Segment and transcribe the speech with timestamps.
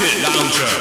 [0.00, 0.80] Lounger.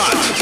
[0.00, 0.39] shot.